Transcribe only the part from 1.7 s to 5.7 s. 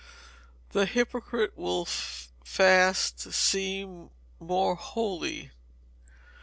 FAST SEEM MORE HOLY.